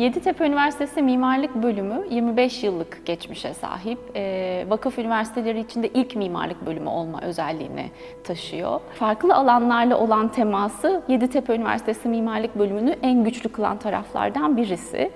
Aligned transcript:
Yeditepe 0.00 0.46
Üniversitesi 0.46 1.02
Mimarlık 1.02 1.54
Bölümü 1.54 2.04
25 2.10 2.64
yıllık 2.64 3.06
geçmişe 3.06 3.54
sahip. 3.54 3.98
E, 4.16 4.64
vakıf 4.68 4.98
üniversiteleri 4.98 5.60
içinde 5.60 5.88
ilk 5.88 6.16
mimarlık 6.16 6.66
bölümü 6.66 6.88
olma 6.88 7.20
özelliğini 7.22 7.90
taşıyor. 8.24 8.80
Farklı 8.94 9.34
alanlarla 9.34 9.98
olan 9.98 10.28
teması 10.28 11.02
Yeditepe 11.08 11.54
Üniversitesi 11.54 12.08
Mimarlık 12.08 12.58
Bölümünü 12.58 12.96
en 13.02 13.24
güçlü 13.24 13.48
kılan 13.48 13.78
taraflardan 13.78 14.56
birisi. 14.56 15.10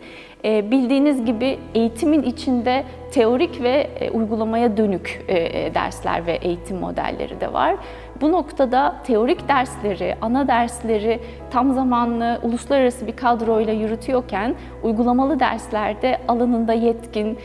E, 0.45 0.71
bildiğiniz 0.71 1.25
gibi 1.25 1.59
eğitimin 1.75 2.23
içinde 2.23 2.85
teorik 3.13 3.63
ve 3.63 3.91
e, 4.01 4.11
uygulamaya 4.11 4.77
dönük 4.77 5.25
e, 5.29 5.75
dersler 5.75 6.27
ve 6.27 6.33
eğitim 6.33 6.77
modelleri 6.77 7.41
de 7.41 7.53
var. 7.53 7.77
Bu 8.21 8.33
noktada 8.33 8.95
teorik 9.05 9.49
dersleri, 9.49 10.17
ana 10.21 10.49
dersleri 10.49 11.21
tam 11.51 11.73
zamanlı 11.73 12.39
uluslararası 12.43 13.07
bir 13.07 13.17
kadroyla 13.17 13.73
yürütüyorken 13.73 14.55
uygulamalı 14.83 15.41
derslerde 15.41 16.19
alanında 16.29 16.73
yetkin, 16.73 17.39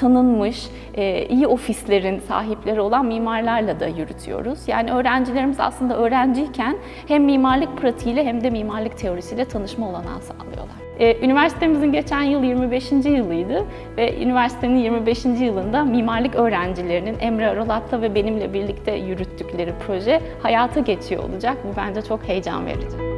tanınmış, 0.00 0.68
iyi 1.28 1.46
ofislerin 1.46 2.18
sahipleri 2.18 2.80
olan 2.80 3.06
mimarlarla 3.06 3.80
da 3.80 3.86
yürütüyoruz. 3.86 4.68
Yani 4.68 4.92
öğrencilerimiz 4.92 5.60
aslında 5.60 5.96
öğrenciyken 5.96 6.76
hem 7.08 7.24
mimarlık 7.24 7.76
pratiğiyle 7.76 8.24
hem 8.24 8.44
de 8.44 8.50
mimarlık 8.50 8.98
teorisiyle 8.98 9.44
tanışma 9.44 9.88
olanağı 9.88 10.20
sağlıyorlar. 10.20 10.89
Ee, 11.00 11.16
üniversitemizin 11.22 11.92
geçen 11.92 12.22
yıl 12.22 12.42
25. 12.42 12.92
yılıydı 12.92 13.66
ve 13.96 14.22
üniversitenin 14.22 14.76
25. 14.76 15.24
yılında 15.24 15.84
mimarlık 15.84 16.34
öğrencilerinin 16.34 17.16
Emre 17.20 17.48
Aralat'la 17.48 18.02
ve 18.02 18.14
benimle 18.14 18.52
birlikte 18.52 18.92
yürüttükleri 18.92 19.72
proje 19.86 20.20
hayata 20.42 20.80
geçiyor 20.80 21.24
olacak. 21.24 21.56
Bu 21.64 21.76
bence 21.76 22.02
çok 22.02 22.28
heyecan 22.28 22.66
verici. 22.66 23.09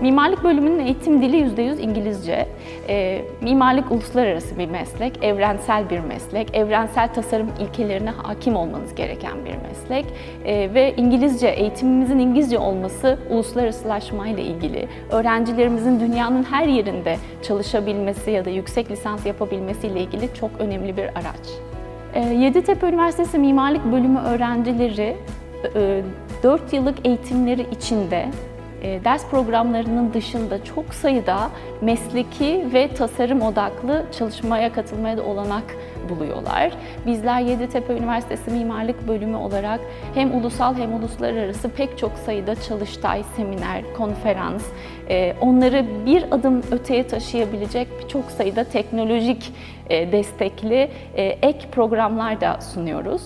Mimarlık 0.00 0.44
bölümünün 0.44 0.78
eğitim 0.78 1.22
dili 1.22 1.36
%100 1.36 1.80
İngilizce. 1.80 2.46
E, 2.88 3.22
mimarlık 3.40 3.90
uluslararası 3.90 4.58
bir 4.58 4.68
meslek, 4.68 5.24
evrensel 5.24 5.90
bir 5.90 5.98
meslek, 5.98 6.56
evrensel 6.56 7.14
tasarım 7.14 7.48
ilkelerine 7.60 8.10
hakim 8.10 8.56
olmanız 8.56 8.94
gereken 8.94 9.44
bir 9.44 9.68
meslek 9.68 10.06
e, 10.44 10.74
ve 10.74 10.94
İngilizce, 10.96 11.48
eğitimimizin 11.48 12.18
İngilizce 12.18 12.58
olması 12.58 13.18
uluslararasılaşma 13.30 14.28
ile 14.28 14.42
ilgili, 14.42 14.88
öğrencilerimizin 15.10 16.00
dünyanın 16.00 16.42
her 16.42 16.66
yerinde 16.66 17.16
çalışabilmesi 17.42 18.30
ya 18.30 18.44
da 18.44 18.50
yüksek 18.50 18.90
lisans 18.90 19.26
yapabilmesi 19.26 19.86
ile 19.86 20.00
ilgili 20.00 20.34
çok 20.34 20.50
önemli 20.58 20.96
bir 20.96 21.04
araç. 21.04 21.46
E, 22.14 22.20
Yeditepe 22.20 22.88
Üniversitesi 22.88 23.38
Mimarlık 23.38 23.92
Bölümü 23.92 24.18
öğrencileri 24.18 25.16
4 26.42 26.72
e, 26.72 26.76
yıllık 26.76 27.06
eğitimleri 27.06 27.66
içinde 27.72 28.26
ders 28.82 29.30
programlarının 29.30 30.12
dışında 30.12 30.64
çok 30.64 30.94
sayıda 30.94 31.50
mesleki 31.80 32.66
ve 32.72 32.88
tasarım 32.88 33.42
odaklı 33.42 34.04
çalışmaya 34.18 34.72
katılmaya 34.72 35.16
da 35.16 35.22
olanak 35.22 35.64
buluyorlar. 36.08 36.72
Bizler 37.06 37.40
Yeditepe 37.40 37.96
Üniversitesi 37.96 38.50
Mimarlık 38.50 39.08
Bölümü 39.08 39.36
olarak 39.36 39.80
hem 40.14 40.34
ulusal 40.34 40.74
hem 40.74 40.94
uluslararası 40.94 41.68
pek 41.68 41.98
çok 41.98 42.12
sayıda 42.12 42.54
çalıştay, 42.54 43.22
seminer, 43.36 43.94
konferans, 43.96 44.64
e, 45.08 45.34
onları 45.40 45.86
bir 46.06 46.24
adım 46.30 46.62
öteye 46.70 47.06
taşıyabilecek 47.06 47.88
çok 48.08 48.30
sayıda 48.30 48.64
teknolojik 48.64 49.52
e, 49.90 50.12
destekli 50.12 50.90
ek 51.16 51.68
programlar 51.72 52.40
da 52.40 52.60
sunuyoruz. 52.60 53.22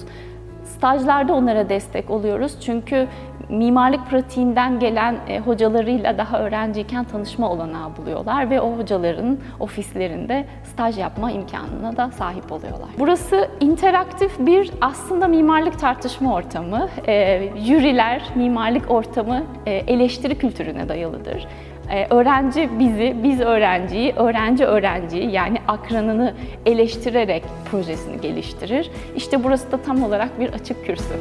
Stajlarda 0.65 1.35
onlara 1.35 1.69
destek 1.69 2.11
oluyoruz 2.11 2.57
çünkü 2.61 3.07
mimarlık 3.49 4.07
pratiğinden 4.07 4.79
gelen 4.79 5.17
e, 5.29 5.39
hocalarıyla 5.39 6.19
daha 6.19 6.41
öğrenciyken 6.41 7.05
tanışma 7.05 7.51
olanağı 7.51 7.97
buluyorlar 7.97 8.51
ve 8.51 8.61
o 8.61 8.79
hocaların 8.79 9.39
ofislerinde 9.61 10.45
staj 10.65 10.99
yapma 10.99 11.31
imkanına 11.31 11.97
da 11.97 12.11
sahip 12.11 12.53
oluyorlar. 12.53 12.89
Burası 12.99 13.49
interaktif 13.61 14.39
bir 14.39 14.71
aslında 14.81 15.29
mimarlık 15.29 15.79
tartışma 15.79 16.35
ortamı. 16.35 16.89
E, 17.07 17.49
jüriler, 17.57 18.23
mimarlık 18.35 18.91
ortamı 18.91 19.43
e, 19.67 19.73
eleştiri 19.73 20.39
kültürüne 20.39 20.89
dayalıdır. 20.89 21.47
Ee, 21.91 22.07
öğrenci 22.11 22.71
bizi, 22.79 23.17
biz 23.23 23.41
öğrenciyi, 23.41 24.13
öğrenci 24.13 24.65
öğrenciyi 24.65 25.31
yani 25.31 25.59
akranını 25.69 26.35
eleştirerek 26.67 27.45
projesini 27.71 28.21
geliştirir. 28.21 28.91
İşte 29.17 29.45
burası 29.45 29.73
da 29.73 29.77
tam 29.77 30.03
olarak 30.03 30.41
bir 30.41 30.49
açık 30.49 30.87
kürsü. 30.87 31.15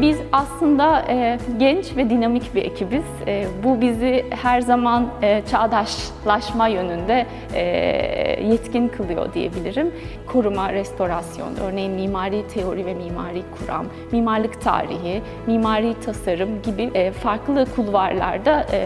Biz 0.00 0.18
aslında 0.32 1.04
e, 1.08 1.38
genç 1.58 1.96
ve 1.96 2.10
dinamik 2.10 2.54
bir 2.54 2.64
ekibiz. 2.64 3.04
E, 3.26 3.46
bu 3.64 3.80
bizi 3.80 4.24
her 4.30 4.60
zaman 4.60 5.08
e, 5.22 5.42
çağdaşlaşma 5.50 6.68
yönünde 6.68 7.26
e, 7.54 7.60
yetkin 8.44 8.88
kılıyor 8.88 9.34
diyebilirim. 9.34 9.92
Koruma, 10.26 10.72
restorasyon, 10.72 11.56
örneğin 11.56 11.92
mimari 11.92 12.48
teori 12.48 12.86
ve 12.86 12.94
mimari 12.94 13.42
kuram, 13.58 13.86
mimarlık 14.12 14.60
tarihi, 14.60 15.22
mimari 15.46 16.00
tasarım 16.00 16.62
gibi 16.62 16.90
e, 16.94 17.12
farklı 17.12 17.66
kulvarlarda 17.76 18.66
e, 18.72 18.78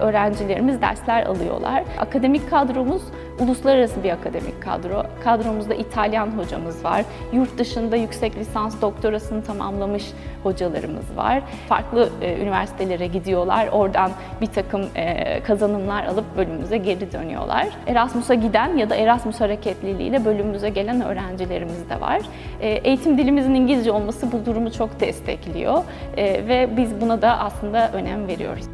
öğrencilerimiz 0.00 0.80
dersler 0.80 1.26
alıyorlar. 1.26 1.84
Akademik 1.98 2.50
kadromuz 2.50 3.02
uluslararası 3.40 4.04
bir 4.04 4.10
akademik 4.10 4.62
kadro. 4.62 5.02
Kadromuzda 5.24 5.74
İtalyan 5.74 6.26
hocamız 6.26 6.84
var. 6.84 7.04
Yurt 7.32 7.58
dışında 7.58 7.96
yüksek 7.96 8.36
lisans 8.36 8.80
doktorasını 8.80 9.44
tamamlamış 9.44 10.04
hocalarımız 10.42 11.16
var. 11.16 11.42
Farklı 11.68 12.08
e, 12.22 12.36
üniversitelere 12.36 13.06
gidiyorlar. 13.06 13.68
Oradan 13.72 14.10
bir 14.40 14.46
takım 14.46 14.82
e, 14.96 15.40
kazanımlar 15.42 16.04
alıp 16.04 16.36
bölümümüze 16.36 16.76
geri 16.76 17.12
dönüyorlar. 17.12 17.68
Erasmus'a 17.86 18.34
giden 18.34 18.76
ya 18.76 18.90
da 18.90 18.94
Erasmus 18.96 19.40
hareketliliğiyle 19.40 20.24
bölümümüze 20.24 20.68
gelen 20.68 21.00
öğrencilerimiz 21.00 21.90
de 21.90 22.00
var. 22.00 22.20
E, 22.60 22.68
eğitim 22.68 23.18
dilimizin 23.18 23.54
İngilizce 23.54 23.92
olması 23.92 24.32
bu 24.32 24.46
durumu 24.46 24.72
çok 24.72 25.00
destekliyor 25.00 25.82
e, 26.16 26.24
ve 26.48 26.76
biz 26.76 27.00
buna 27.00 27.22
da 27.22 27.38
aslında 27.38 27.90
önem 27.92 28.28
veriyoruz 28.28 28.64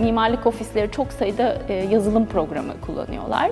mimarlık 0.00 0.46
ofisleri 0.46 0.90
çok 0.90 1.12
sayıda 1.12 1.58
e, 1.68 1.74
yazılım 1.74 2.26
programı 2.26 2.72
kullanıyorlar. 2.86 3.50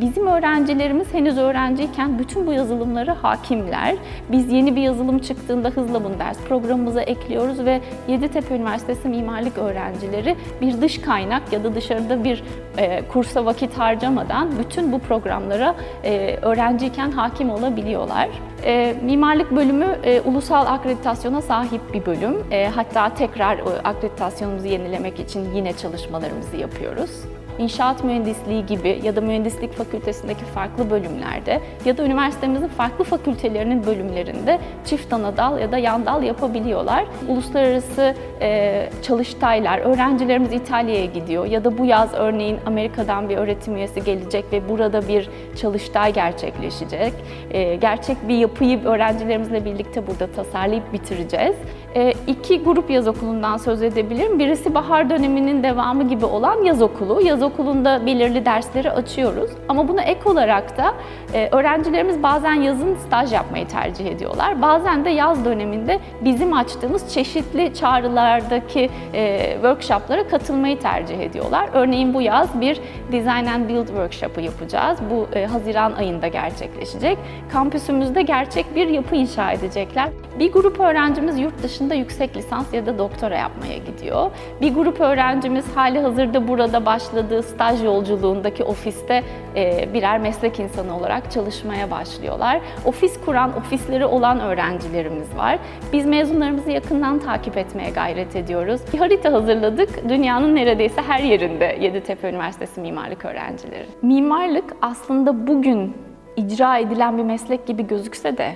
Bizim 0.00 0.26
öğrencilerimiz 0.26 1.14
henüz 1.14 1.38
öğrenciyken 1.38 2.18
bütün 2.18 2.46
bu 2.46 2.52
yazılımlara 2.52 3.22
hakimler. 3.22 3.96
Biz 4.32 4.52
yeni 4.52 4.76
bir 4.76 4.82
yazılım 4.82 5.18
çıktığında 5.18 5.68
hızla 5.68 6.04
bunu 6.04 6.18
ders 6.18 6.38
programımıza 6.38 7.02
ekliyoruz 7.02 7.64
ve 7.64 7.80
Yeditepe 8.08 8.54
Üniversitesi 8.54 9.08
mimarlık 9.08 9.58
öğrencileri 9.58 10.36
bir 10.60 10.80
dış 10.80 11.00
kaynak 11.00 11.52
ya 11.52 11.64
da 11.64 11.74
dışarıda 11.74 12.24
bir 12.24 12.44
e, 12.78 13.08
kursa 13.08 13.44
vakit 13.44 13.78
harcamadan 13.78 14.48
bütün 14.58 14.92
bu 14.92 14.98
programlara 14.98 15.74
e, 16.04 16.36
öğrenciyken 16.42 17.10
hakim 17.10 17.50
olabiliyorlar. 17.50 18.28
E, 18.64 18.96
mimarlık 19.02 19.50
bölümü 19.50 19.98
e, 20.04 20.20
ulusal 20.20 20.66
akreditasyona 20.66 21.42
sahip 21.42 21.94
bir 21.94 22.06
bölüm. 22.06 22.36
E, 22.50 22.68
hatta 22.68 23.14
tekrar 23.14 23.58
e, 23.58 23.62
akreditasyonumuzu 23.62 24.66
yenilemek 24.66 25.20
için 25.20 25.54
yine 25.54 25.72
çalışmalarımızı 25.72 26.56
yapıyoruz 26.56 27.10
inşaat 27.58 28.04
mühendisliği 28.04 28.66
gibi 28.66 29.00
ya 29.02 29.16
da 29.16 29.20
mühendislik 29.20 29.72
fakültesindeki 29.72 30.44
farklı 30.44 30.90
bölümlerde 30.90 31.60
ya 31.84 31.98
da 31.98 32.04
üniversitemizin 32.04 32.68
farklı 32.68 33.04
fakültelerinin 33.04 33.86
bölümlerinde 33.86 34.58
çift 34.84 35.12
ana 35.12 35.36
dal 35.36 35.58
ya 35.58 35.72
da 35.72 35.78
yan 35.78 36.06
dal 36.06 36.22
yapabiliyorlar. 36.22 37.04
Uluslararası 37.28 38.14
e, 38.40 38.88
çalıştaylar, 39.02 39.78
öğrencilerimiz 39.78 40.52
İtalya'ya 40.52 41.04
gidiyor 41.04 41.46
ya 41.46 41.64
da 41.64 41.78
bu 41.78 41.84
yaz 41.84 42.14
örneğin 42.14 42.58
Amerika'dan 42.66 43.28
bir 43.28 43.36
öğretim 43.36 43.76
üyesi 43.76 44.04
gelecek 44.04 44.44
ve 44.52 44.68
burada 44.68 45.08
bir 45.08 45.30
çalıştay 45.56 46.12
gerçekleşecek. 46.12 47.12
E, 47.50 47.74
gerçek 47.76 48.28
bir 48.28 48.34
yapıyı 48.34 48.84
öğrencilerimizle 48.84 49.64
birlikte 49.64 50.06
burada 50.06 50.26
tasarlayıp 50.26 50.92
bitireceğiz. 50.92 51.56
E, 51.94 52.12
iki 52.26 52.62
grup 52.62 52.90
yaz 52.90 53.08
okulundan 53.08 53.56
söz 53.56 53.82
edebilirim. 53.82 54.38
Birisi 54.38 54.74
bahar 54.74 55.10
döneminin 55.10 55.62
devamı 55.62 56.08
gibi 56.08 56.24
olan 56.24 56.64
yaz 56.64 56.82
okulu. 56.82 57.20
Yaz 57.20 57.41
okulunda 57.42 58.06
belirli 58.06 58.44
dersleri 58.44 58.90
açıyoruz. 58.90 59.50
Ama 59.68 59.88
buna 59.88 60.02
ek 60.02 60.20
olarak 60.24 60.78
da 60.78 60.94
e, 61.34 61.48
öğrencilerimiz 61.52 62.22
bazen 62.22 62.54
yazın 62.54 62.96
staj 63.06 63.32
yapmayı 63.32 63.68
tercih 63.68 64.06
ediyorlar. 64.06 64.62
Bazen 64.62 65.04
de 65.04 65.10
yaz 65.10 65.44
döneminde 65.44 65.98
bizim 66.20 66.52
açtığımız 66.52 67.14
çeşitli 67.14 67.74
çağrılardaki 67.74 68.90
e, 69.14 69.52
workshoplara 69.52 70.28
katılmayı 70.28 70.78
tercih 70.78 71.20
ediyorlar. 71.20 71.68
Örneğin 71.72 72.14
bu 72.14 72.22
yaz 72.22 72.60
bir 72.60 72.80
Design 73.12 73.46
and 73.46 73.68
Build 73.68 73.86
workshop'ı 73.86 74.40
yapacağız. 74.40 74.98
Bu 75.10 75.36
e, 75.36 75.46
Haziran 75.46 75.92
ayında 75.92 76.28
gerçekleşecek. 76.28 77.18
Kampüsümüzde 77.52 78.22
gerçek 78.22 78.76
bir 78.76 78.88
yapı 78.88 79.16
inşa 79.16 79.52
edecekler. 79.52 80.08
Bir 80.38 80.52
grup 80.52 80.80
öğrencimiz 80.80 81.38
yurt 81.38 81.62
dışında 81.62 81.94
yüksek 81.94 82.36
lisans 82.36 82.72
ya 82.72 82.86
da 82.86 82.98
doktora 82.98 83.36
yapmaya 83.36 83.76
gidiyor. 83.76 84.30
Bir 84.60 84.74
grup 84.74 85.00
öğrencimiz 85.00 85.64
hali 85.76 86.00
hazırda 86.00 86.48
burada 86.48 86.86
başladığı 87.32 87.42
staj 87.42 87.84
yolculuğundaki 87.84 88.64
ofiste 88.64 89.22
e, 89.56 89.88
birer 89.94 90.18
meslek 90.18 90.60
insanı 90.60 90.96
olarak 90.96 91.30
çalışmaya 91.30 91.90
başlıyorlar. 91.90 92.60
Ofis 92.84 93.20
kuran, 93.24 93.56
ofisleri 93.56 94.06
olan 94.06 94.40
öğrencilerimiz 94.40 95.36
var. 95.36 95.58
Biz 95.92 96.06
mezunlarımızı 96.06 96.70
yakından 96.70 97.18
takip 97.18 97.56
etmeye 97.56 97.90
gayret 97.90 98.36
ediyoruz. 98.36 98.80
Bir 98.92 98.98
harita 98.98 99.32
hazırladık. 99.32 100.08
Dünyanın 100.08 100.54
neredeyse 100.54 101.02
her 101.02 101.20
yerinde 101.20 101.78
Yeditepe 101.80 102.28
Üniversitesi 102.28 102.80
mimarlık 102.80 103.24
öğrencileri. 103.24 103.86
Mimarlık 104.02 104.76
aslında 104.82 105.46
bugün 105.46 105.96
icra 106.36 106.78
edilen 106.78 107.18
bir 107.18 107.24
meslek 107.24 107.66
gibi 107.66 107.86
gözükse 107.86 108.36
de 108.36 108.52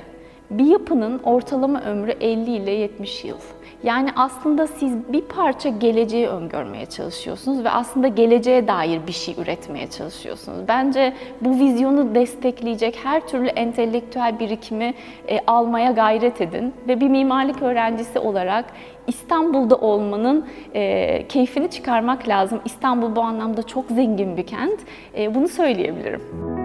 bir 0.51 0.65
yapının 0.65 1.19
ortalama 1.19 1.81
ömrü 1.81 2.11
50 2.11 2.51
ile 2.51 2.71
70 2.71 3.25
yıl. 3.25 3.37
Yani 3.83 4.09
aslında 4.17 4.67
siz 4.67 5.13
bir 5.13 5.21
parça 5.21 5.69
geleceği 5.69 6.29
öngörmeye 6.29 6.87
çalışıyorsunuz 6.87 7.65
ve 7.65 7.71
aslında 7.71 8.09
geleceğe 8.09 8.69
dair 8.69 9.01
bir 9.07 9.13
şey 9.13 9.35
üretmeye 9.39 9.91
çalışıyorsunuz. 9.91 10.59
Bence 10.69 11.13
bu 11.41 11.51
vizyonu 11.51 12.15
destekleyecek 12.15 12.99
her 13.03 13.29
türlü 13.29 13.47
entelektüel 13.47 14.39
birikimi 14.41 14.95
e, 15.29 15.39
almaya 15.47 15.91
gayret 15.91 16.41
edin 16.41 16.75
ve 16.89 17.01
bir 17.01 17.09
mimarlık 17.09 17.63
öğrencisi 17.63 18.19
olarak 18.19 18.65
İstanbul'da 19.07 19.77
olmanın 19.77 20.47
e, 20.75 21.29
keyfini 21.29 21.71
çıkarmak 21.71 22.29
lazım. 22.29 22.61
İstanbul 22.65 23.17
bu 23.17 23.21
anlamda 23.21 23.63
çok 23.63 23.85
zengin 23.89 24.37
bir 24.37 24.47
kent. 24.47 24.81
E, 25.19 25.35
bunu 25.35 25.49
söyleyebilirim. 25.49 26.56